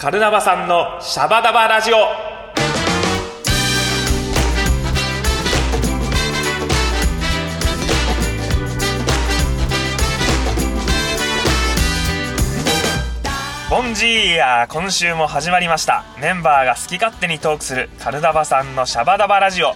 [0.00, 1.96] カルナバさんのシャバダバラジオ。
[13.68, 16.04] ボンジーヤー今週も始まりました。
[16.18, 19.74] メンバーが好き勝手にトークするカルナバさんのシャバダバラジオ。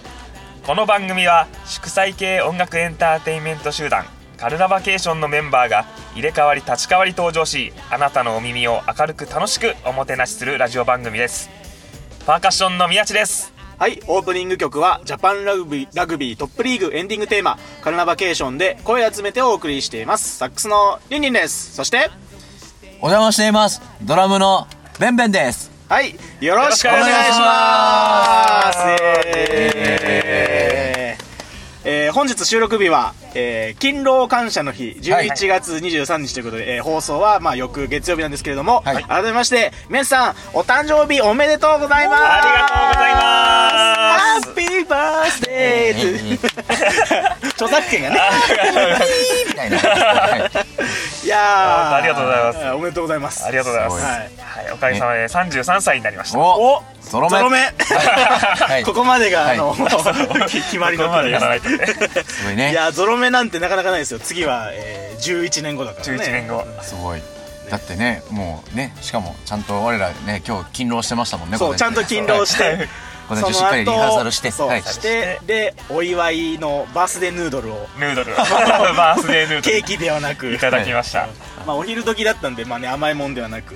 [0.65, 4.05] この番組は祝祭系音楽エンターテインメント集団
[4.37, 11.49] カルナバケーションのメンバーが入れ替わり立ち替わり登場しあなたのお耳を明るく楽しくおもてなしするラジオ番組です
[12.25, 20.37] パーカッションの宮地ですはい、オープニング曲はジャパンラグビーラグビートップリーグエンディングテーマカルナバケーションで声集めてお送りしています。
[20.37, 21.75] サックスのリンリンです。
[21.75, 22.09] そして、
[23.01, 23.81] お邪魔しています。
[24.01, 24.65] ドラムの
[24.97, 25.69] ベンベンです。
[25.89, 28.79] はい、よろしくお願いします。
[29.27, 31.25] えー
[31.83, 39.03] えー本日収録日は、えー勤労感謝の日11月23日ということで、えー放送はまあ翌月曜日なんですけれども、はい。
[39.03, 42.23] 改めまして皆さんお誕生日おめでとうございます。
[42.23, 47.45] ありがとうございますハッピーバースデー。
[47.49, 48.19] 著作権がね。
[49.47, 49.77] みたいな。
[49.77, 51.25] はい。
[51.25, 51.95] いやー。
[51.95, 52.65] ありがとうございます。
[52.75, 53.45] おめでとうございます。
[53.45, 54.01] ありがとうございます。
[54.01, 54.65] すごいはい。
[54.65, 56.39] はい、おかげさまで33歳になりました。
[56.39, 57.37] おゾロ目。
[57.37, 57.59] ゾロ目。
[57.77, 58.83] はい。
[58.83, 59.57] ここまでが、はい。
[59.57, 59.75] あの
[60.47, 61.85] 決まりのここまでやらないとね。
[62.27, 62.71] すごいね。
[62.71, 64.19] いやゾロ目なんてなかなかないですよ。
[64.19, 66.23] 次は、えー、11年後だからね。
[66.23, 66.65] 11年後。
[66.81, 67.21] すごい。
[67.69, 71.57] だってね、もうね、しかもちゃんと我らね、今日勤労してましたもんね。
[71.57, 72.87] そうちゃんと勤労して
[73.29, 74.83] 午前中しっかりリハーサルしてそう、はい。
[74.83, 77.87] してでお祝いのバースデーヌードルを。
[77.99, 78.35] ヌードル。
[78.37, 79.61] バースデーヌードル。
[79.61, 80.53] ケーキではなく。
[80.53, 81.27] いただきました、
[81.65, 83.75] まあお昼時だったんで、まあね、甘いもんではなく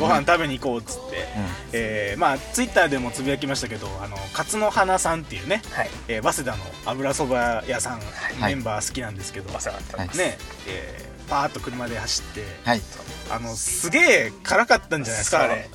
[0.00, 1.28] ご飯食べに行こうっつって、
[1.72, 5.90] えーまあツイッターでもつぶやきましたけどあの勝の花さんっていうね、はい。
[6.08, 8.54] えー早稲田の油そば屋さん、はい。
[8.54, 12.82] メンバー好きなんですけど、お世話になってます、ねえーパーッと車で走って、はい。
[13.30, 15.70] あのすげえ辛かったんじゃないですかあれ。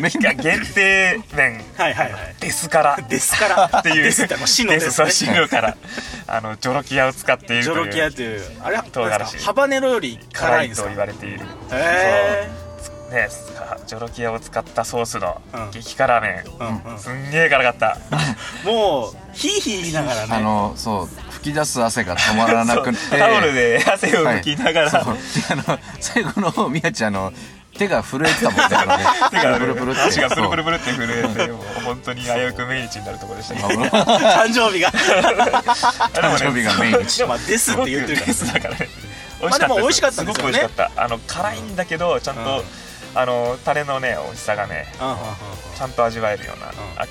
[0.00, 1.60] 限定麺。
[1.76, 2.12] はいはい。
[2.12, 2.96] はいですから。
[3.08, 3.78] ですから。
[3.80, 4.04] っていう。
[4.04, 5.76] ですってもう死のですそうね死のから。
[6.28, 7.74] あのジョロキアを使っているという。
[7.74, 9.38] ジョロキアというあれは唐辛子。
[9.38, 10.88] ハバネロより辛辛いんですか？
[10.88, 11.40] 言われている。
[11.72, 12.48] へ
[12.80, 13.12] そう。
[13.12, 13.28] ね
[13.86, 15.70] ジョロキアを使ったソースのうん。
[15.72, 16.98] 激辛麺、うんうん。
[17.00, 17.98] すんげえ辛かった。
[18.64, 20.36] もうヒーヒー言いながらね。
[20.36, 21.08] あの、そう、
[21.42, 22.96] 吹き出す汗が止まらなくて。
[23.18, 25.02] タオルで汗を拭きながら、はい
[25.50, 27.32] あの、 最後の方、宮地あの、
[27.76, 29.06] 手が震えてたもんね。
[29.30, 30.02] 手がプルプルって。
[30.02, 33.68] 足がプルプルそうプルって震えてもう本当に危うく命日になるところでしたけど。
[33.82, 34.90] 誕生日が。
[34.90, 37.18] 誕生日が命日。
[37.18, 38.16] でもまあですって言ってる。
[38.16, 38.74] からですだから。
[38.74, 38.88] ね
[39.40, 40.24] 美まあでも美味しかったすよ。
[40.24, 40.32] ね。
[40.32, 40.90] ごく美味しかった。
[41.02, 42.64] あの辛いんだけどちゃんと、うん。
[43.14, 44.86] あのタレのね美味しさがね
[45.76, 47.06] ちゃんと味わえるような、あ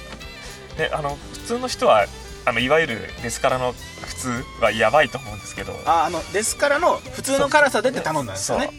[0.77, 2.05] であの普通の人は
[2.51, 5.73] あのいわゆるデスカラの普通はやばいと思うんですけど。
[5.85, 8.69] ああのですからの普通の辛さでって頼んだんですよね。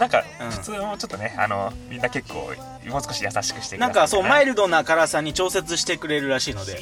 [0.00, 2.52] なんかうん普通もちょっとねあのみんな結構
[2.88, 6.80] もう少し優しくしてくだなんかそうマイルルドな辛さに調節してくれるらしいので。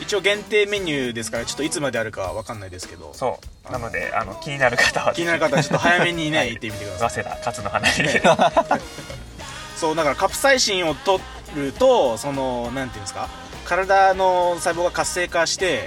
[0.00, 3.12] 一応限定メニューですからちょっといつまであるかは分かんないですけど。
[3.14, 3.72] そう。
[3.72, 6.50] なのであの気になる方は気になる方はちょっと早めにね はい。
[6.50, 7.24] 行ってみてください。
[7.24, 7.94] 早稲田勝の花に
[9.76, 11.20] そうだからカプサイシンを取
[11.56, 13.28] るとそのなんていうんですか？
[13.64, 15.86] 体の細胞が活性化して、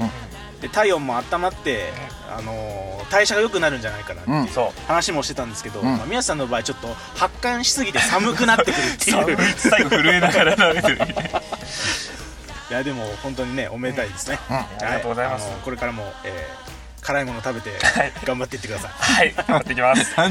[0.62, 1.92] で体温も温まって、
[2.30, 5.86] あのー代謝が良くなるんじゃないかなっていう話もしてたんですけど、ん。
[5.86, 9.38] まあ、宮下さんの場合ちょっと発汗しすぎて寒くなってくるっていう。
[9.58, 10.98] 最後震えながら食べてる。
[11.08, 11.34] みたいない
[12.72, 14.56] やでも本当にねおめでたいですね、うん。
[14.56, 15.46] はありがとうございます。
[15.64, 16.76] これからも、えー
[17.06, 18.12] 辛いもの食べてはい。
[18.24, 18.92] 頑張っていってください。
[18.98, 19.32] はい。
[19.36, 20.02] 頑張っていきます。
[20.18, 20.26] は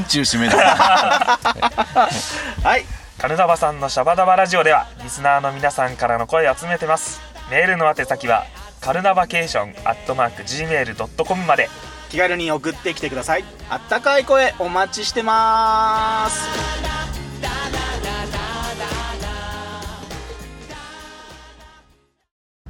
[2.75, 2.85] い。
[3.17, 8.45] カルナバさんのシャバダバラジオではリスナーの皆さんからの声を集めてますメールの宛先は
[8.81, 11.69] カルナバケーションアットマーク Gmail.com まで。
[12.09, 13.43] 気軽に送ってきてください。
[13.69, 16.39] あったかい声お待ちしてます。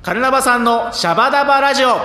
[0.02, 1.98] カルナバさんのシャバダバラジオ。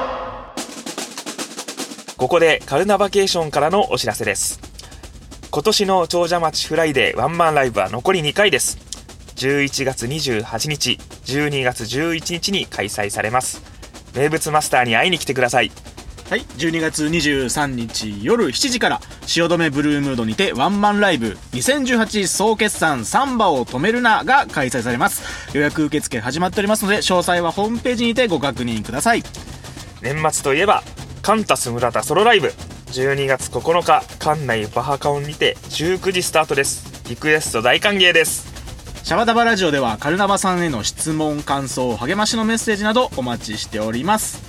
[2.16, 4.60] ここでカルナバケーションからのお知らせです。
[5.50, 8.90] 今年の長者町フライデーワンマンライブは残り2回です
[9.41, 13.62] 11月28日12月11日に開催されます。
[14.14, 15.73] 名物マスターに会いに来てください。
[16.29, 25.56] はい12月23日夜7時から汐留ブルームードにてワンマンライブ2018総決算サンバを止めるなが開催されます。
[25.56, 29.23] 予約受付始まっておりますので詳細はホームページにてご確認ください。
[30.03, 30.82] 年末といえば
[31.23, 32.53] カンタス村田ソロライブ。
[32.91, 36.91] 12月9日館内バハカオンにて19時スタートです。
[37.09, 38.50] リクエスト大歓迎です
[39.02, 44.43] シャバダバラジオではカルナバさんへの質問感想励ましのメッセージなどお待ちしております。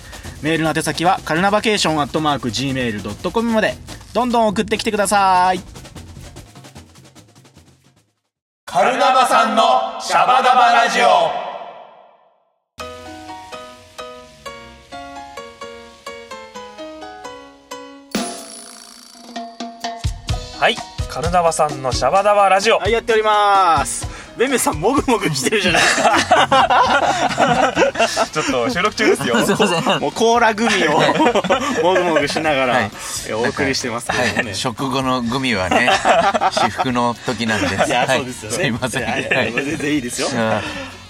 [0.44, 3.76] メールの宛先はカルナバケーションアットマーク Gmail.com まで。
[4.14, 5.60] どんどん送ってきてください。
[8.66, 9.64] カルナバさんの
[10.00, 11.06] シシャバダバラジオ。
[20.60, 20.76] はい
[21.10, 22.78] カルナバさんのシャバダバラジオ。
[22.78, 24.01] はいやっております
[24.38, 27.74] ベンベンさんもぐもぐしてるじゃないですか。
[28.32, 29.36] ちょっと収録中ですよ。
[29.46, 31.00] すいませんもうコーラグミを
[31.84, 32.92] もぐもぐしながら、はい。
[33.30, 35.92] えお送りしてますけどもね、はい、食後のグミはね
[36.52, 37.90] 至福の時なんです。
[37.90, 38.18] いや、はい。
[38.20, 38.58] そうですよね。
[38.58, 39.04] すいません。
[39.04, 39.54] はいはい。
[39.54, 40.30] 全然いいですよ。
[40.36, 40.62] あ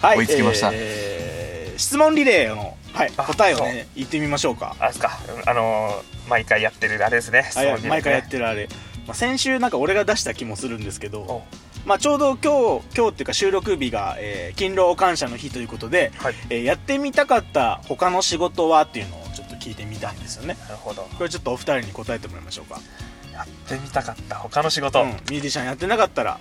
[0.01, 0.17] はい。
[0.17, 0.69] 追いつきました。
[0.73, 1.31] えー
[1.77, 4.75] 質問リレーの、はい、あ答えをね言ってみましょうか。
[4.79, 5.17] あすか。
[5.47, 7.49] あのー毎回やってるあれですね。
[7.55, 7.89] ね。
[7.89, 8.69] 毎回やってるあれ、
[9.05, 11.43] まあ、先週なんか俺が出した気もするんですけどお
[11.85, 16.35] まあ、ちょうど今日今日っていうか収録日が、えー勤労感謝の日ということで、はい。
[16.49, 20.57] えーやってみたかった他の仕事はっていうのをちょっと聞いてみたいんですよね。
[20.67, 21.03] なるほど。
[21.17, 22.79] これちょっとお二人に答えてもらいましょうか、
[23.33, 26.39] やってみたかった他の仕事、うん、ミュージシャンやってなかったら。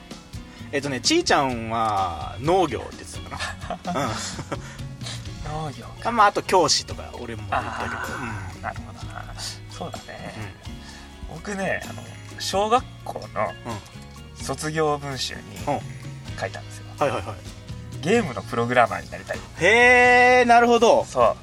[0.72, 4.10] えっ、とねちーちゃんは農業って言ってたかな、 うん。
[5.68, 9.34] 農業あまあ、あと教師とか俺も言ったけど、あーなるほどな。
[9.70, 10.34] そうだね、
[11.28, 12.02] 僕ねあの
[12.38, 13.99] 小学校のうん
[14.40, 15.40] 卒業文集に
[16.38, 16.84] 書いたんですよ。
[16.98, 17.36] はいはいはい。
[18.02, 19.38] ゲームのプログラマーになりたい。
[19.60, 21.04] へえなるほど。
[21.04, 21.36] そう。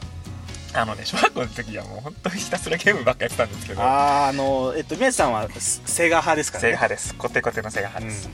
[0.74, 3.82] あのね小学校の時はもう本当にひたすらゲームばっかやってたんですけど。
[3.82, 6.68] あーあのえっと宮地さんはセセガ派ですからね。
[6.70, 7.16] セガ派です。
[7.16, 8.30] コテコテのセガ派です、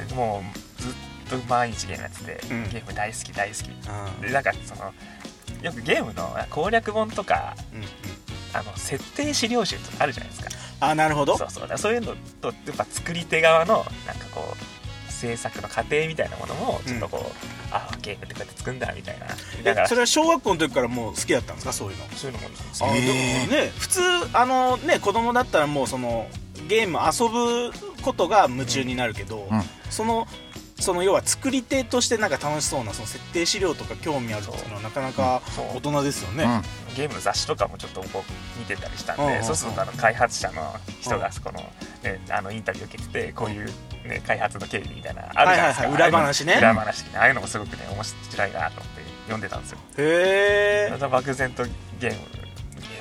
[0.00, 0.08] うん。
[0.08, 0.42] でも
[0.78, 0.92] うずっ
[1.28, 2.70] と毎日ゲームやってて、うん。
[2.70, 3.68] ゲーム大好き大好き。
[3.68, 4.20] うん。
[4.22, 4.92] でなんかその
[5.62, 7.54] よくゲームの攻略本とか
[8.52, 10.50] あの設定資料集とかあるじゃないですか。
[10.80, 11.36] あなるほど。
[11.36, 11.78] そうそう。
[11.78, 14.54] そういうのとやっぱ作り手側のなんかこ
[15.08, 17.30] う制作の過程みたいなものもちょっとこう、
[17.70, 19.26] あゲームってこうやって作るんだみたいな。
[19.26, 21.72] だからえそれは小学校の時からもう好きだったんですか？
[21.74, 22.04] そういうの。
[22.16, 22.48] そういうのも
[22.80, 24.00] あへーでもね普通
[24.32, 26.26] あのね子供だったらもうその
[26.68, 29.62] ゲーム遊ぶことが夢中になるけど、うん。
[29.90, 30.26] その
[30.80, 35.42] その要は作り手としてなんか楽しそうなその設定資料とか興味あるっていうのはなかなか
[35.74, 36.94] 大人ですよね、うん。
[36.94, 39.44] ゲームの雑誌とかもちょっとこう見てたりしたんで、うん。
[39.44, 41.60] そうするとあの開発者の人がそこの,、
[42.02, 43.66] ね、あのインタビュー受けててこういう、
[44.08, 46.10] ね、開発の経緯みたいなあるじゃないですか、はいはいはい。
[46.10, 46.54] 裏話ね。
[46.58, 47.10] 裏話ね。
[47.16, 49.78] ああいうのもすごくね面白いなと思って読んでたんですよ。
[49.98, 52.10] へえまた漠然とゲームゲー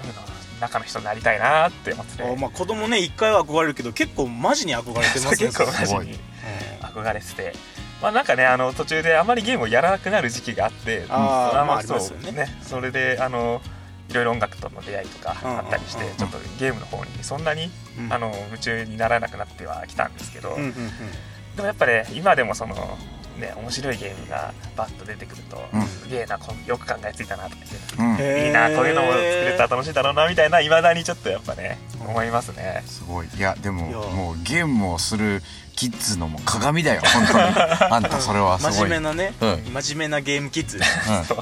[0.05, 0.21] ムの
[0.59, 2.23] 中の人になりたいなって思ってて。
[2.23, 5.37] あまあ子供ね一回は憧れるけど結構マジに憧れてますね。
[5.37, 6.19] 結構マジに
[6.89, 7.53] 憧れてて。
[8.01, 12.47] まあなんかねあの途中であまりゲームをやらなくなる時期があってあーまあありうんそうますよね。
[12.61, 13.61] それであの
[14.09, 17.69] いろいろ音楽との出会いとかあったりして、ちょっとゲームの方にそんなに、
[17.99, 18.13] うん。
[18.13, 20.73] あの夢中にならなくなってはきたんですけど、うんうんうん。
[21.55, 22.97] でもやっぱね今でもその
[23.39, 25.81] ね面白いゲームがバッと出てくると、うん。
[25.83, 27.55] すげえなよく考えついたなとか
[27.97, 28.25] 言って。
[28.25, 28.45] うん。
[28.45, 32.83] いいなこういうのも作れたら楽しいだろうなみたいないまだにちょっとやっぱね思いますね。
[32.85, 33.27] すごい。
[33.35, 35.41] いやでももうゲームをする
[35.75, 37.39] キッズのもう鏡だよ本当に。
[37.89, 38.73] あんたそれはすごい。
[38.73, 39.73] 真面目なね、うん。
[39.73, 40.79] 真面目なゲームキッズ。
[41.27, 41.37] そう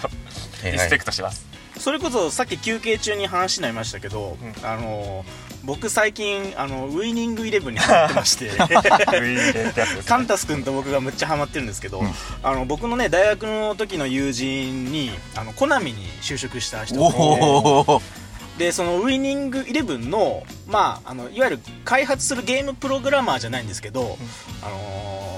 [0.65, 0.71] うん。
[0.71, 1.45] リスペクトします。
[1.79, 4.65] それこそさっき休憩中に話になりましたけど、うん。
[4.65, 5.25] あの
[5.67, 8.51] 僕最近あのウイニングイレブンにハマってまして。
[10.07, 12.13] カンタス君と僕がむっちゃハマってるんですけど、うん。
[12.41, 18.01] あの僕のね大学の時の友人にあのコナミに就職した人お
[18.57, 24.17] でそのウイニングイレブンの,、まあ、あのいわゆる開発するゲームプログラマーじゃないんですけど、
[24.63, 25.37] あのー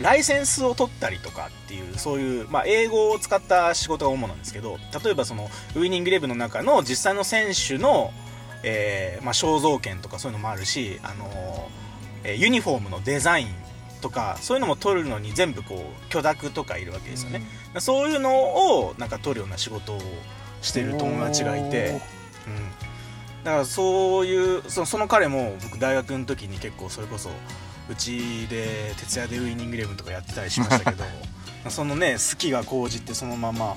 [0.00, 8.12] ライセンスを取ったりとかっていうそういう、まあ、英語を使った仕事が主なんですけど例えばそのウイニングイレブンの中の実際の選手の、
[8.62, 11.78] えーまあ、肖像権とかそういうのもあるし、あのー
[12.24, 13.48] えーユニフォームのデザイン
[14.00, 17.42] とかそういうのも取るのに全部こう許諾とかいるわけですよね、
[17.78, 20.00] そういうのをなんか取るような仕事を
[20.62, 21.98] してる友達がいて、うん、
[23.44, 27.30] だからそういうそその彼も僕大学の時に結構それこそ
[27.90, 31.04] うちで徹夜でウイニングイレブンとかやってたりしましたけど
[31.70, 33.76] そのね好きが高じてそのまま、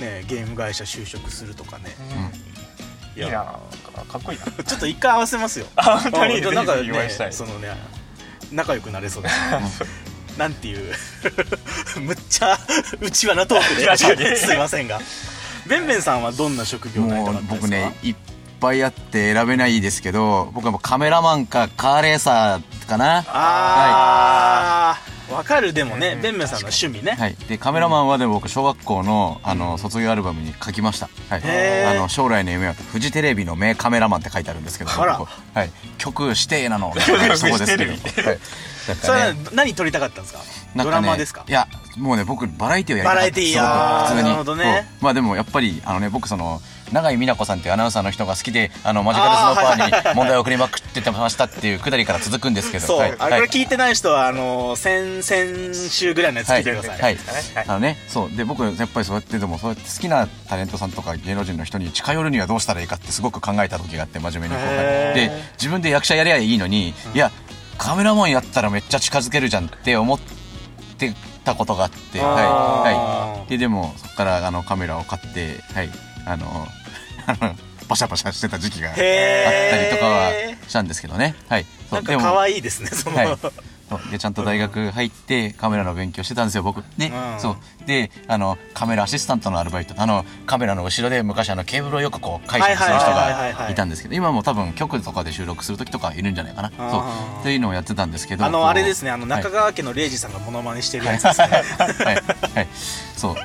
[0.00, 1.94] ね、ゲーム会社就職するとかね。
[2.10, 3.22] うん。
[3.22, 3.58] いいな
[4.04, 4.44] かっこいいな。
[4.64, 5.66] ちょっと一回合わせますよ。
[5.76, 6.38] あ本当に？
[6.40, 6.54] うん。
[6.54, 7.68] なんかねそのね
[8.52, 9.30] 仲良くなれそうだ
[10.38, 10.94] なんていう
[12.00, 12.58] むっちゃ
[13.00, 14.36] うちわなトークで。
[14.36, 15.00] すいませんが。
[15.66, 17.56] ベンベンさんはどんな職業になりたかったですか？
[17.62, 18.16] 僕ねいっ
[18.60, 23.24] ぱいあって選べないですけど僕はもうカメラマンかカーレーサーかな。
[23.28, 26.22] あーわかるでもね、うん。
[26.22, 35.26] ベンベンさんの趣味ね、はい、でカメラマンはでも僕小学校のあの卒業アルバムに書きました、はい、あの将来の夢はフジテレビの名カメラマンって書いてあるんですけどは
[35.64, 36.92] い、曲指定なの。
[36.92, 37.84] 曲そこですけ
[38.22, 38.38] ど、はい、
[39.02, 40.40] それ何撮りたかったんですか？
[40.76, 41.44] ドラマですか？
[41.48, 41.66] いや
[41.98, 43.20] もうね僕バラエティをやりたかった。
[43.20, 44.22] バラエティー普通に。
[44.22, 44.86] なるほどね。
[45.00, 46.60] まあでもやっぱりあのね僕その
[46.92, 52.86] 永井美奈子さんっていうアナウンサーの人が好きであのマジカルスノーパーに問題を送りまくってましたっていうくだりから続くんですけど。
[52.86, 53.12] そう、はい。
[53.12, 57.64] あこれ聞いてない人はあの先々週ぐらいのやつ聞いてください、はい、はい。
[57.66, 58.36] あのねそう。
[58.36, 64.74] で僕やっぱりそうやってでもそうやって好きなタレントさんとか芸能人の人に近寄るにはどうしたらいいかってすごく考えた時があって真面目にこう。
[65.14, 67.32] で自分で役者やりゃいいのに、いや
[67.78, 70.20] カメラマンやったらめっちゃ近づけるじゃんって思っ
[70.98, 71.14] て
[71.46, 73.48] たことがあってはいはい。
[73.48, 75.90] ででもそこからあのカメラを買ってはい。
[76.26, 76.66] あの
[77.88, 80.30] パシャパシャしてた時期があったりとかは
[80.66, 81.36] したんですけどね。
[81.48, 81.66] はい。
[81.88, 83.38] そなかうんでも可愛いですねその、はい
[84.10, 86.82] でちゃんと大学入ってカメラの勉強してたんですよ僕。
[86.98, 87.40] ね、うん。
[87.40, 87.56] そう。
[87.86, 89.94] であのカメラアシスタントのアルバイト。
[89.96, 96.70] あのカメラの後ろで昔あのケーブルをよくこう解釈する人がいたんですけど今も多分局とかで収録する時とかいるんじゃないかな。
[96.70, 99.42] そうあーっていうのをやってたんですけどあのあれですねあのはい。
[99.42, 102.16] 中川家の礼二さんがモノマネしてるはいやつですね、はい。
[102.16, 102.68] はい。
[103.16, 103.36] そう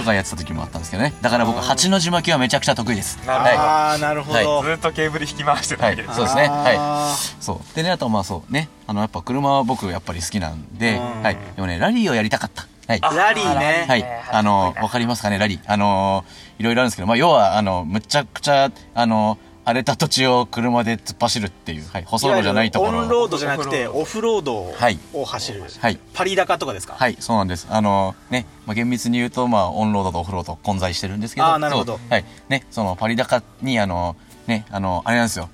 [0.00, 1.14] とかやってた時もあったんですけどね。
[1.20, 3.18] だから僕八の字巻きはめちゃくちゃ得意です。
[3.26, 3.58] なるほど。
[3.58, 6.16] はああなるほど、はずっとケーブル引き回してたわけです、はい。
[6.16, 6.48] そうですね。
[6.48, 6.76] はい。
[6.78, 7.76] あそう。
[7.76, 8.68] でねあとまあそうね。
[8.86, 11.22] あのやっぱ車は僕やっぱり好きなんで、うん。
[11.22, 12.66] はい、でもねラリーをやりたかった。
[12.90, 13.00] はい。
[13.00, 13.86] ーラリーね。
[13.86, 15.60] はい、あの、わかりますかね、ラリー。
[15.66, 16.24] あの
[16.58, 19.38] いろいろあるんですけど、まあ、要は、あの、むちゃくちゃ、あの、
[19.70, 27.68] 荒れた土地を車で突っ走るっていう、はい、舗装路じゃないところオンロードじゃなくてオフロードはいを走る、はいパリ高とかですか、はい、そうなんです。
[27.70, 32.24] あの、ね、まあ、厳密に言うと、まあ、オンロードとオフロード混在してるんですけど、あーなるほどはい。
[32.48, 34.16] ね、その、パリ高に、あの、
[34.48, 35.48] ね、あの、あれなんですよ。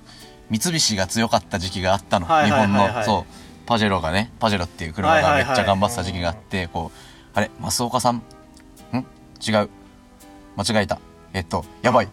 [0.49, 2.25] 三菱が強かった時期があったの。
[2.25, 3.25] はい日はいはいはい本の、そう、
[3.67, 6.97] パジェロがね、パジェロっていう車がめっちゃ頑張ってた時期があって、こう、
[7.35, 8.15] あれ、増岡さん？
[8.17, 8.21] ん？
[9.47, 9.69] 違う。
[10.55, 10.99] 間違えた。
[11.33, 12.07] えっと、やばい。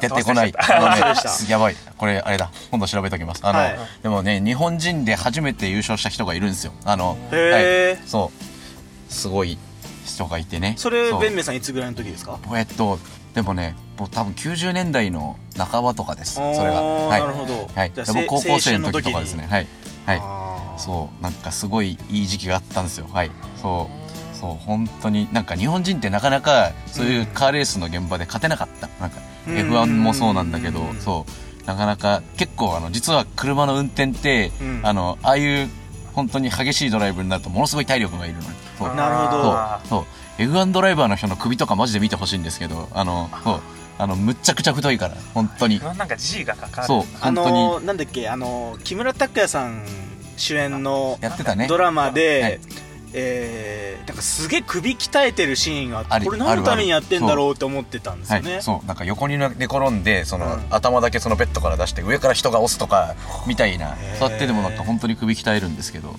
[0.00, 0.52] 出てこない。
[1.48, 1.76] やばい。
[1.96, 2.50] これ、あれだ。
[2.70, 3.40] 今度調べときます。
[3.42, 3.78] あの、はい。
[4.02, 6.72] でもね、日本人で初めて優勝した人がいるんですよ。
[6.84, 7.98] あの、はい。
[8.06, 8.30] そ
[9.10, 9.12] う。
[9.12, 9.58] すごい
[10.04, 10.74] 人がいてね。
[10.76, 11.18] それう。
[11.18, 12.98] 弁明さんいつぐらいの時ですかえっと、
[13.34, 14.08] でもね、もう。
[14.08, 16.34] 多分90年代の半ばとかです。
[16.34, 16.82] それが。
[16.82, 17.20] はい。
[17.20, 17.92] なるほどはい。
[17.94, 19.46] 僕高校生の時とかですね。
[19.48, 19.66] はい。
[20.06, 20.22] はい。
[20.80, 21.22] そう。
[21.22, 23.06] なんかすごいいい時期があったんですよ。
[23.12, 23.30] はい。
[23.60, 24.38] そう。
[24.38, 27.06] そう、本当に、なんか日本人ってなかなかそう。
[27.06, 27.26] いう。
[27.26, 28.88] カーレースの現場で勝てなかった。
[29.00, 29.20] なんかう。
[29.20, 31.66] ん F1 もそうなんだけどう、んそう。
[31.66, 35.68] なかなか、結構あの、実は車の運転って、うんあの、ああいう
[36.14, 38.46] 本当に激しいドライブになるとものすごい体力がいるのに。
[38.78, 40.06] そうなるほどそう、そ
[40.38, 40.42] う。
[40.42, 43.60] F1 ドライバーの人の首とかマジで見てほしいんですけど、あの、そう。
[44.00, 45.80] あの、むっちゃくちゃ太いから、本当に。
[45.80, 47.52] なんか G がかかるそう、あ本当に。
[47.52, 49.82] のーなんだっけあのー木村拓哉さん
[50.36, 51.66] 主演のやってたね。
[51.66, 52.60] ドラマで、はい
[53.12, 58.86] えーなんかすげえ首鍛えてるシーンがあってこれ何のためにやってんだろうって思ってたんですよね、はい、そう。
[58.86, 60.66] なんか横に寝転んでその、うん。
[60.70, 63.14] 頭だけそのベッドから出して上から人が押すとか
[63.46, 64.16] みたいなへー。
[64.16, 66.16] そうやってでもなんか本当に首鍛えるんですけど、はい、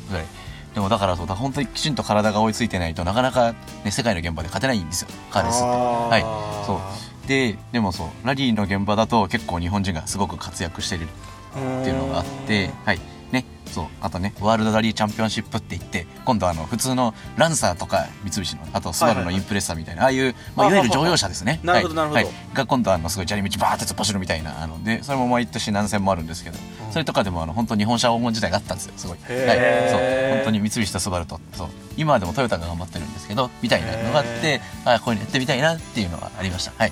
[0.76, 3.54] でもだからそうだ本当にきちんと体が追いついてないとなかなか、
[3.84, 5.08] ね、世界の現場で勝てないんですよ。
[5.32, 5.66] カーレースって。
[5.66, 6.22] はい。
[6.66, 7.28] そう。
[7.28, 13.00] ででもそうラリーの現場だと結構日本人がすごく活躍してるっていうのがあってはい
[13.32, 21.60] ねそうあとねワールドラリーチャンピオンシップって言って今度あの普通のランサーとか三菱のあとスバルのインプレッサーみたいな、ああいう、まあ、いわゆる乗用車ですね。
[21.64, 22.16] なるほどなるほど。
[22.16, 22.26] はい。
[22.26, 26.58] はいが今度あのすごい砂利道バーって突っ走るみたいなあのでそれも毎年何戦もあるんですけど、
[26.92, 30.36] それとかでもあの本当日本車黄金時代があったんですよすごい、はい、そう。
[30.36, 31.68] 本当に三菱とスバルとそう。
[31.96, 36.72] 今はでもトヨタが頑張ってるんですけどみたいなのがあってあこういうのやってみたいなっていうのはありました。
[36.76, 36.92] はい。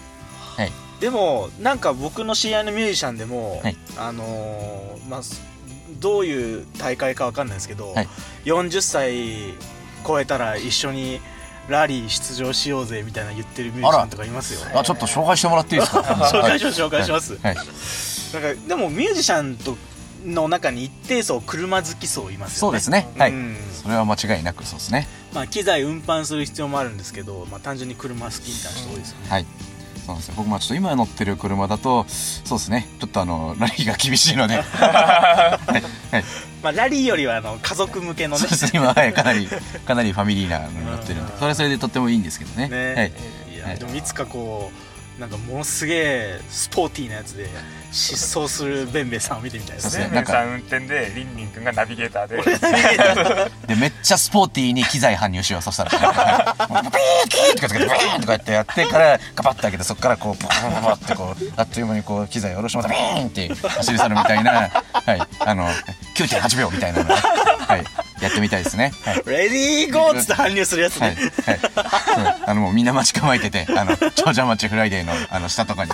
[0.58, 0.72] はい。
[1.00, 3.78] でもなんか僕の知り合いのミュージシャンでも、はい。
[3.98, 5.42] あのーまあす
[6.00, 8.08] どういう大会かわかんないですけど、はい。
[8.46, 9.54] 40歳
[10.06, 11.20] 超えたら一緒に
[11.68, 16.00] ラリー出場しようぜみたいな言ってるミュージシャンとかいますよあちょっと紹介してもらっていいですか？
[16.32, 17.66] 紹介します紹介します、はい、なん
[18.56, 19.78] かでもミュージシャンと
[20.26, 22.60] の中に一定層車好き層いますよね。
[22.60, 23.08] そうですね。
[23.18, 23.58] はい、うん。
[23.82, 25.08] それは間違いなくそうですね。
[25.34, 29.46] まあ、機材運搬する必要もあるんですけど、まあ、単純に車好きみたいな人多いですよね、はい
[30.08, 30.34] そうなんですよ。
[30.38, 32.88] 僕まあちょっと今乗ってる車だとそうですね。
[33.00, 34.56] ちょっとあのラリーが厳しいので。
[34.64, 36.24] はい、はい、
[36.64, 38.40] まあ、ラリーよりはあの家族向けのね。
[38.40, 38.72] そうですね。
[38.76, 39.50] 今はいかなり
[39.86, 41.34] かなりファミリーなのに乗ってるんで。
[41.36, 42.70] それはそれでとってもいいんですけどね。
[42.70, 42.94] ね。
[42.96, 43.12] はい。
[43.54, 43.80] いやはい。
[43.80, 44.87] でもいつかこう
[45.20, 47.50] なんかものすげえスポーティーなやつで
[47.92, 50.04] 疾走するベンベさんを見てみたいですね。
[50.06, 52.38] ベンベンさん運転でリンリン君がナビゲーターで。
[53.68, 65.68] でめっちゃスポーティーに機材搬入しようそしたらピーキーとかつけてビーンとかやってやってからガパッて開けてそこからこうバーババってこうあっという間にこう機材を下ろしまたビーンって走り去るみたいなはいあの
[66.16, 67.84] 9.8秒みたいなのをはい
[68.22, 68.92] やってみたいですね。
[69.04, 69.24] はい。
[69.26, 71.70] レディーゴーっつって搬入するやつはい、ね、はい、そう。
[72.46, 75.92] あのもうみんな待ち構えててあの長者町フライデーのあの下とかに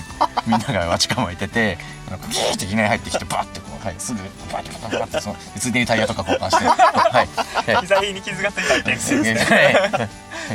[0.47, 1.77] みんなが待ち構えてて
[2.07, 7.73] あのギーっていきなり入ってきてバーってこうはい、すぐバッバッバッバッってそのついでにタイヤとか交換してはい。
[7.73, 7.81] はい。
[7.81, 10.03] 膝に傷がついたら転生ですねは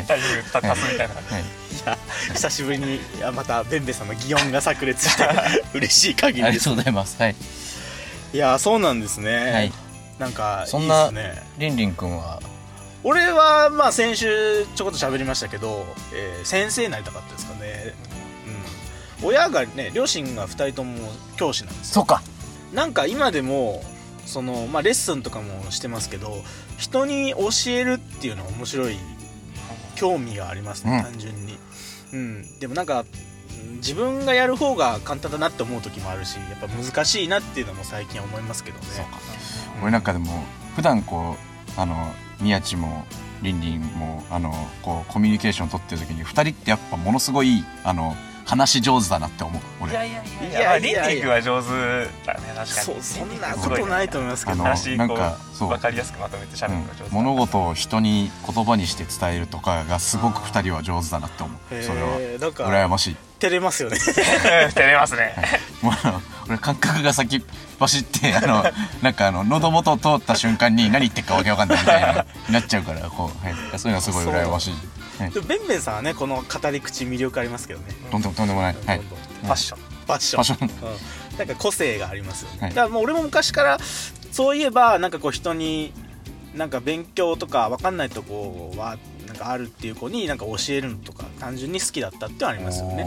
[0.00, 0.04] い。
[0.06, 1.14] タイミングた足すみたいな。
[2.32, 3.00] 久しぶりに
[3.34, 5.24] またベンベさんの擬音が炸裂して
[5.74, 6.46] 嬉しい限りです。
[6.46, 7.20] ありがとうございます。
[7.20, 7.36] はい。
[8.32, 9.72] いやそうなんですね、はい
[10.18, 11.10] なんかそんな
[11.58, 12.40] りんりんくんは？
[13.04, 17.94] 俺はまあ先週ちょこっと喋りましたけど、えー先生になりたかったですかね、
[19.20, 20.96] うん、親がね両親が2人とも
[21.36, 22.22] 教師なんですそうか。
[22.74, 23.82] なんか今でも
[24.26, 26.42] その、まあ、レッスンとかもしてますけど
[26.76, 28.96] 人に教えるっていうのは面白い
[29.94, 31.12] 興味がありますね、うん。
[31.12, 31.56] 単純に、
[32.12, 33.06] うん、でもなんかうん
[33.76, 38.84] 自分がやる方が簡単だなって思う時もあるしやっぱ難しいなっていうのも最近思いますけどね。
[39.82, 41.36] 俺なんかでも普段こ
[41.76, 43.04] うあの宮地も
[43.42, 48.16] りんりんもあのこうコミュニケーション取ってる時に2人ってやっぱものすごいあの
[48.48, 49.92] 話上手だなって思う俺。
[49.92, 50.60] いやいやいいや。
[50.60, 51.68] やいやいやいやリンリン君は上手
[52.26, 52.66] だね確かに。
[52.66, 54.62] そうそんなことないと思いますけど。
[54.62, 55.68] 話こなんかそう。
[55.68, 61.82] う分かりやすくまとめて喋るのが上手だ物事を人に言葉にして伝えるとかがすごく2人は上手だなって思う。
[61.82, 62.18] それは。
[62.38, 63.16] 羨ましい。
[63.38, 63.98] 照れますよね。
[64.00, 65.34] 照れますね。
[65.82, 67.44] もうあの俺感覚が先
[67.78, 68.64] 走ってあの
[69.02, 74.80] なんかあの喉元を通った瞬間に何言ってるかわけわかんないみたいなになっちゃうからこう、はい、そういうのはすごい羨ましい、はい、
[75.18, 77.86] でもベンベンさんはねこの語り口魅力ありますけどね。
[78.10, 78.98] とんでもとんでもない、はい。
[78.98, 79.78] ファッション。
[79.78, 80.44] ファッション。
[80.44, 80.90] ファッション。
[81.32, 82.70] うん、なんか個性がありますよね、はい。
[82.70, 83.78] だからもう俺も昔から
[84.30, 85.92] そういえばなんかこう人に
[86.54, 88.96] なんか勉強とか分かんないとこは
[89.26, 93.04] なんかあるっていう子になんか教えるのとか単純に好きだったってありますよね。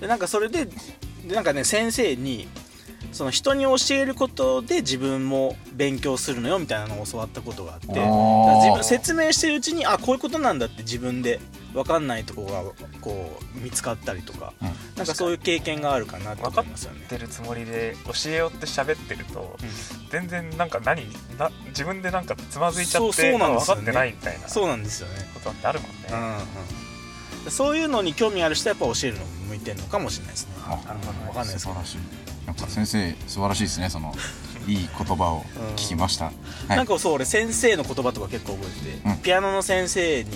[0.00, 2.46] でなんかそれででなんかね先生に
[3.12, 11.40] その人に教えることで自分も勉強するのよみたいなのを教わったことがあって自分説明してるうちにあこういうことなんだって自分で
[11.72, 12.62] 分かんないとこが
[13.00, 14.68] こう見つかったりとか、うん。
[14.96, 17.06] なんかそういう経験があるかなっ思いますよね。
[17.08, 19.56] てるつもりで教えようって喋ってると
[20.10, 21.02] 全然なんか何
[21.38, 23.82] な自分でなんかつまずいちゃってそうなんですよね。
[23.82, 25.14] 分かってないみたいなそうなんですよね。
[25.34, 25.96] ことってあるもんね。
[26.10, 30.52] うんうん、そういうのに興味ある人はやっぱ教えるの向いてるのかもしれないですね。
[30.64, 31.78] あなるほどわかんないですけど
[32.48, 34.14] なんか先生素晴らしいですねその
[34.66, 35.42] いい言葉を
[35.76, 36.32] 聞きました、は
[36.70, 36.76] い。
[36.76, 39.18] なんかそう俺先生の言葉とか結構覚えてて、うん。
[39.18, 40.30] ピアノの先生に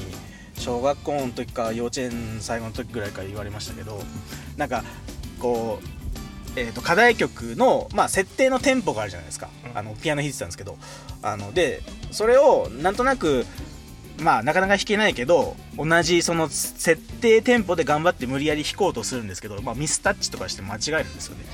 [0.58, 3.98] 小学校の時か幼稚園最後の時ぐらいから言われましたけど
[4.58, 4.84] なんか
[5.38, 9.78] こう、えー、と課題曲の、まあ、設定のテンポがあるじゃないですか、うん。
[9.78, 10.76] あのピアノ弾いてたんですけど。
[11.22, 13.46] あのでそれをなんとなく
[14.18, 21.44] まあなかなか弾けないけど同じその設定テンポで頑張って無理やり弾こうとするんですけど、まあ、ミスタッチとかして間違えるんですよね、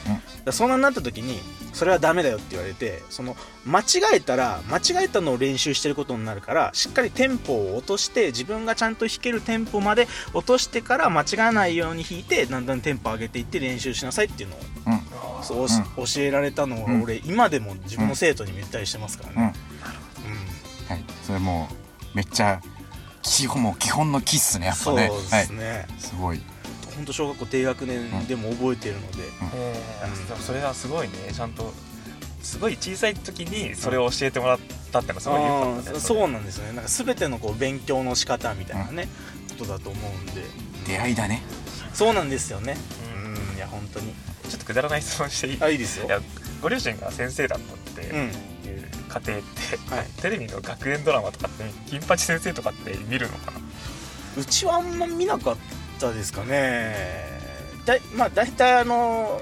[0.44, 0.52] うん。
[0.52, 1.40] そんなになった時に
[1.72, 15.44] それはダメだよって言われてその間違えたら間違えたのを練習してることになるからしっかりテンポを落として自分がちゃんと弾けるテンポまで落としてから間違わないように弾いてだんだんテンポ上げていって練習しなさいっていうのをうん。
[15.44, 17.00] そう、教えられたのうん。
[17.00, 19.36] を俺今でも自分の生徒にも言ったりしてますからうん。
[19.36, 19.54] ね、
[20.88, 21.04] はい。
[21.24, 21.87] それもう
[22.18, 22.60] めっちゃ
[23.22, 25.86] 基本もう基本のキッスねやっぱそうねですね、はい。
[25.98, 26.40] すごい。
[26.96, 29.18] 本当小学校低学年でも覚えてるので、
[29.54, 30.34] えうん。
[30.34, 31.14] ーそれはすごいね。
[31.32, 31.72] ちゃんと
[32.42, 34.58] すごい小さい時にそれを教えてもらっ
[34.90, 36.72] たってのはすごい良かったそうなんですよね。
[36.72, 39.06] なんか全てのこう勉強の仕方みたいなね、
[39.50, 40.42] ことだと思うんで。
[40.88, 41.44] 出会いだね。
[41.94, 42.76] そうなんですよね。
[43.14, 44.12] ううんいや本当に。
[44.48, 45.58] ちょっとくだらない質問していい？
[45.60, 46.06] あいいですよ。
[46.06, 46.20] いや
[46.60, 48.30] ご両親が先生だったってうん
[49.20, 50.06] 家庭って、はい。
[50.22, 53.58] テレビの学園ドラマとかって金八先生とかって見るのかな？
[54.36, 55.56] うちはあんま見なかっ
[55.98, 57.26] たですかね。
[57.84, 59.40] だいまあ大体あの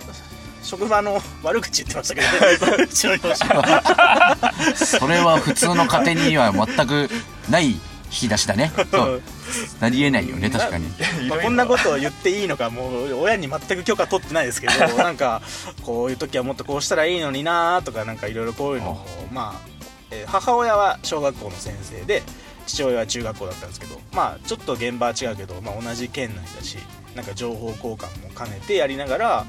[0.63, 7.09] 職場の悪口言ってましたけど、ね、うちの両親はそれは普通の家庭には全く
[7.51, 7.81] ない引
[8.21, 8.73] き出しだね。
[8.91, 9.23] そう。
[9.81, 10.89] なりえないよね確かに。
[11.29, 15.43] まあ、こんなことを言っていいのかもう親に全く許可取ってないですけど なんか
[15.83, 19.69] こういう時はもっとこうしたらいいのになとかなんかいろいろこういうのをまあ、
[20.11, 22.23] えー母親は小学校の先生で
[22.67, 26.79] 父親は中学校だったんですけどまあちょっと現場は違うけど、まあ、同じ県内だし
[27.15, 29.47] なんか情報交換も兼ねてやりながら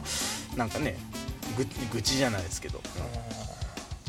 [0.56, 0.98] なんかね
[1.58, 2.82] ぐ愚痴じゃないですけど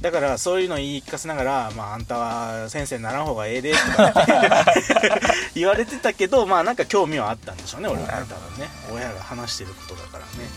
[0.00, 4.12] だからそういうの言い聞かせながら、まあ、あんたは先生にならん方がええでとか
[5.54, 8.70] 言われてたけどまあなんか興味はあったんでしょうね俺はね多分ね。
[8.92, 10.48] 親が話してることだからね、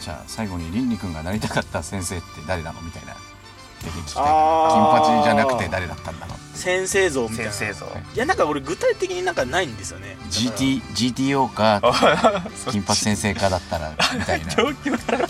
[0.00, 2.80] じゃあ最後にりんりくんがなりたかった先生って誰なの？
[2.80, 3.14] みたいな。
[3.14, 4.24] ぜひ聞きたい。
[4.24, 4.30] 金
[4.92, 7.52] 八じゃなくて誰だったんだろう先生像みたいな。
[7.52, 7.86] 先生像。
[8.14, 10.18] いやなんか俺具体的になんかないんですよね。
[10.30, 11.80] GT GTO か
[12.62, 14.54] そ金八先生かだったらみたいな。
[14.54, 15.20] 両極端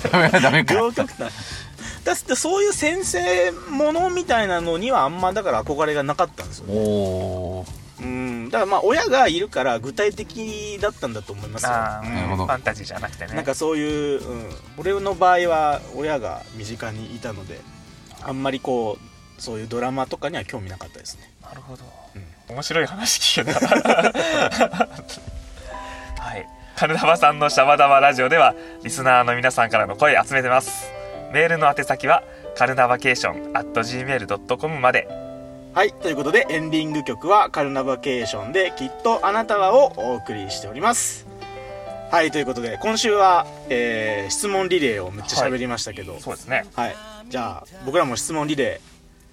[2.10, 7.64] だってそういう先生ものみたいなのにはあんまだから憧れがなかったんですよね。
[8.02, 8.48] うん。
[8.50, 11.70] だからまあ親がいるから具体的だったんだと思いますよ。
[11.70, 12.46] あーなるほど。
[12.46, 13.34] ファンタジーじゃなくてね。
[13.34, 17.60] なんかそういう、うん、俺の場合は親が身近にいたので
[18.22, 18.98] あんまりこ
[19.38, 21.30] うそういうドラマとかには興味なかったですね。
[21.44, 23.60] なるほど、う面白い話聞けた。
[26.20, 26.48] はい。
[26.74, 30.99] カルナバさんのシャバダバラジオではリスナーの皆さんからの声集めてます
[31.32, 32.22] メールの宛先は
[32.56, 35.08] カルナバケーション at gmail.com まで。
[35.72, 41.26] はいということでエンディング曲はカルナバケーションで「きっとあなたは」をお送りしております。
[42.10, 46.64] はいということで今週は、えー質問リレーをめっちゃ喋りましたけど、そうですね。
[46.74, 46.96] はい、
[47.28, 48.80] じゃあ僕らも質問リレ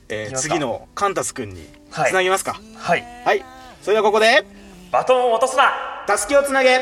[0.09, 2.11] ー、えー次のカンタスくんにはい。
[2.11, 2.59] つなぎますか。
[2.75, 3.03] はい。
[3.25, 3.43] はい、
[3.81, 4.45] それではここで
[4.91, 5.71] バトンを落とすな。
[6.05, 6.81] たすきをつなげ。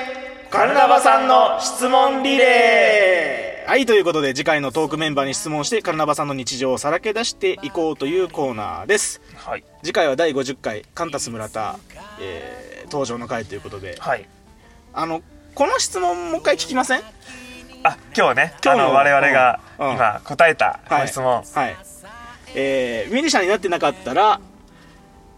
[0.49, 9.21] カルナバさんの質問リレーはいということで次回のトークメンバーに質問してカルナバさんの日常をさらけ出していこうというコーナーです。
[9.35, 9.63] はい。
[9.83, 11.79] 次回は第50回カンタス村田、
[12.21, 13.97] えー登場の回ということで。
[13.99, 14.27] はい。
[14.93, 15.23] あの
[15.55, 17.01] この質問もう一回聞きません？
[17.81, 18.53] あ今日ね。
[18.63, 19.87] 今日のあの我々がうん。
[19.89, 21.75] うん今答えたこの質問、はい、
[22.53, 24.39] えーミュージシャンになってなかったら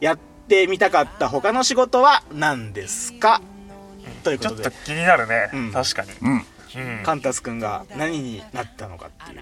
[0.02, 3.42] やってみたかった他の仕事は何ですか？
[4.26, 5.72] というちょっとことで気になるね、うん。
[5.72, 6.46] 確かに、うんうん、
[7.04, 9.42] カンタス君が何になったのかっていう。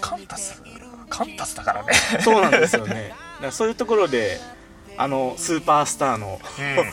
[0.00, 0.62] カンタス
[1.10, 1.92] カンタスだからね。
[2.20, 3.12] そうなんですよね。
[3.52, 4.40] そういうところで
[4.96, 6.92] あのスーパースターのうん。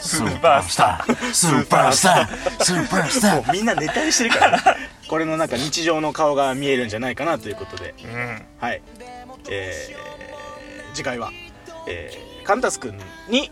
[0.00, 1.32] スーパースター。
[1.32, 2.64] スーパースター。
[2.64, 3.52] スーパースター。
[3.52, 4.76] みんなネタにしてるから、
[5.08, 7.94] これのなんか日常の顔が見えるんじゃないかなということで。
[8.04, 8.46] うん。
[8.60, 8.82] はい。
[9.50, 10.08] えー
[10.94, 11.30] 次回は、
[11.86, 13.50] えーカンタス君に、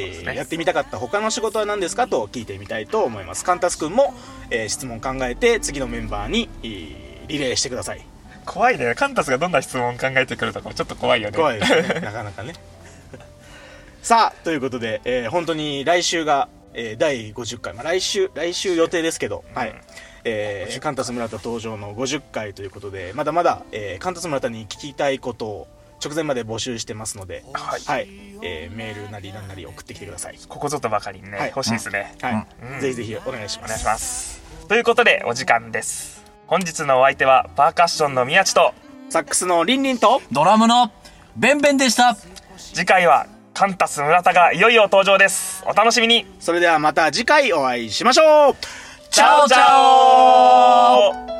[0.00, 3.44] えーやってみたかった他の仕事は何ですかと聞いてみたいと思います。
[3.44, 4.14] カンタス君も、
[4.50, 8.04] えー質問考えて次のメンバーに、えーリレーしてください。
[8.44, 8.94] 怖いね。
[8.94, 11.36] カンタスがどんな質問を考えてくるとかもちょっと怖いよね。
[11.36, 12.00] 怖いですね。
[12.04, 12.52] なかなかね。
[14.02, 19.74] さあということで、えー本当に来週が、えー第50回、まあ、来週来週予定ですけど、はい。
[20.24, 25.66] えーカンタス村田登場の50回ということでまだまだ、えーカンタス村田に聞きたいことを
[26.04, 28.08] 直前まで募集してますので、はい。
[28.42, 31.48] えーメールなりなんなり送ってきてください、ここぞとばかりにね、はい。
[31.48, 32.46] 欲しいですね、はい。
[32.74, 32.80] うん。
[32.80, 33.70] ぜひぜひお願いします。
[33.70, 34.42] お願いします。
[34.68, 36.24] ということでお時間です。
[36.46, 38.74] 本日のお相手はパーカッションの宮地と
[39.08, 40.90] サックスのリンリンとドラムの
[41.36, 42.16] ベンベンでした。
[42.56, 45.64] 次回はカンタス村田がいよいよ登場です。
[45.66, 46.26] お楽しみに。
[46.40, 48.56] それではまた次回お会いしましょう。
[49.10, 51.33] チャオチャオ